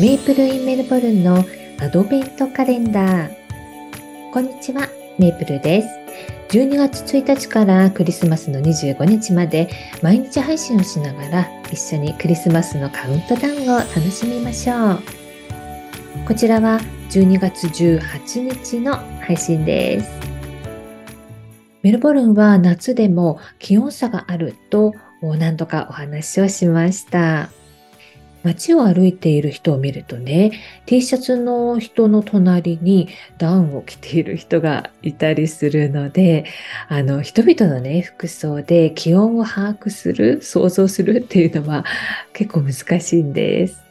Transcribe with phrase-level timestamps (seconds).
[0.00, 1.44] メイプルインメルボルンの
[1.80, 3.30] アドベントカレンダー。
[4.32, 5.88] こんにちは、メイプルです。
[6.50, 9.68] 12月1日からクリスマスの25日まで
[10.00, 14.98] 毎日配信をしながら一緒にクリスマスのカウントダウンを楽しみましょう。
[16.28, 16.78] こちらは
[17.10, 20.10] 12月18日の配信です。
[21.82, 27.50] メルボルンは夏でも気温差があると何度かお話をしました。
[28.42, 30.52] 街を歩いている人を見るとね、
[30.86, 36.44] T シャツの人の隣にダウンを着ている人がいたりするので、
[36.88, 41.84] あの、人々のね、服装で気温を把握する、想像するっていうのは
[42.32, 43.88] 結構難しいんです。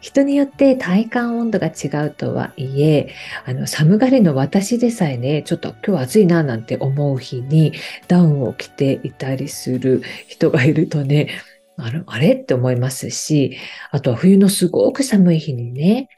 [0.00, 3.14] 人によって体感温度が違うとはいえ、
[3.46, 7.72] あの、寒がりの私でさえね、ちょっと今日暑いななんて思う日に
[8.08, 11.28] ダウンを着ていたりする人がいるとね、
[11.82, 12.34] あれあれ？
[12.34, 13.56] って思いますし、
[13.90, 16.08] あとは冬のすごく寒い日にね、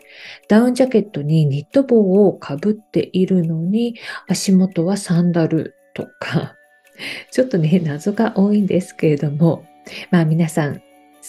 [0.48, 3.96] ダウンジャケットにニット帽をかぶっているのに、
[4.28, 6.54] 足元はサンダルとか、
[7.30, 9.64] ちょっとね、謎が多いんですけれども、
[10.10, 10.80] まあ皆さん好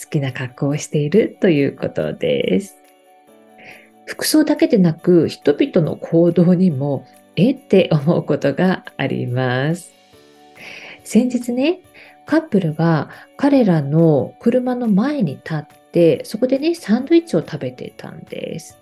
[0.09, 2.78] きな格好をしているということです。
[4.06, 9.94] 服装だけでなく、人々の行動にも、えって思うことがあります。
[11.03, 11.80] 先日ね、
[12.26, 18.78] カップルが彼らの車の前に立って、そこでね、サンドイッチを食べてたんです。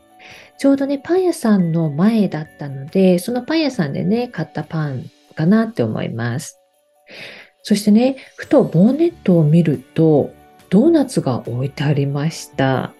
[0.58, 6.60] ちょうどね、パン屋さんの前だったので、そのパン屋さんでね、買ったパンかなって思います。
[7.64, 10.32] そしてね、ふとボンネットを見ると、
[10.70, 12.94] ドーナツが置いてありました。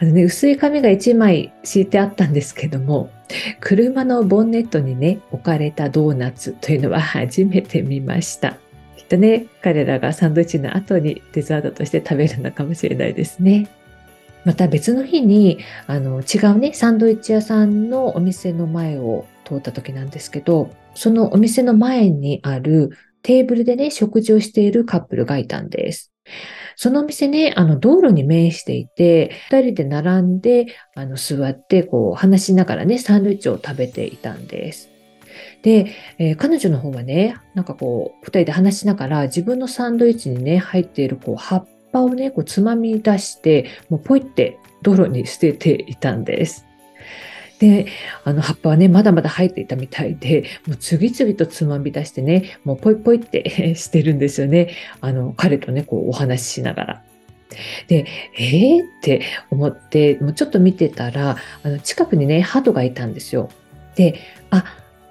[0.00, 3.10] あのね、薄い紙が1枚敷いてあったんですけども、
[3.60, 8.58] 車のボンネットにね、置かれたドーナツというのは初めて見ました。
[8.96, 13.68] きっとね、彼らがサンドイッチの後にデザートとして食べるのかもしれないですね。
[14.44, 22.90] また別の日に、あの、違うね、サンドイッチ屋さんのお店の前を通った時なんですけど、そのお店の前にある
[23.22, 26.12] テーブルでね、食事をしているカップルがいたんです。
[26.76, 34.93] そのお店ね、あの、道路に面していて、二人で並んで、あの、座って、こう、話しながらね、サンドイッチを食べていたんです。
[35.62, 35.86] で、
[36.18, 46.66] えー、彼女の方はね、なんかこう、二人で話しながら、自分のサンドイッチにね、入っているこう葉っぱをね、こうつまみ出して、もうポイって道路に捨てていたんです。
[47.58, 47.86] で、
[48.24, 54.70] あの葉っぱはね、まだまだ入っていたみたいで、もう次々とつまみ出してね、もうポイポイって してるんですよね。
[55.00, 57.02] あの、彼とね、こうお話ししながら。
[57.86, 58.06] で、
[58.36, 58.82] えー？
[58.82, 63.48] って思って、もうちょっと見てたら、あの近くにね、鳩がいたんですよ。
[63.94, 64.64] で、あ、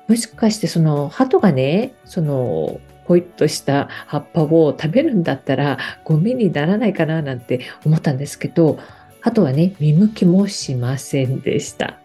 [0.07, 8.79] もしかしてその鳩がね、そのポイッとした葉っぱを食べるんだったらゴミにならないかななんて思ったんですけど、
[9.21, 11.97] 鳩はね、見向きもしませんでした。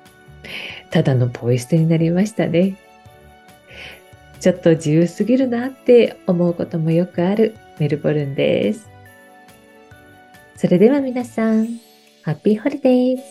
[0.91, 2.76] ただのポイ捨てになりましたね。
[4.41, 8.88] ちょっと自由すぎるなって思うこともよくあるメルボルンです。
[10.56, 11.66] それでは皆さん、
[12.22, 13.22] ハッピーホリデーズ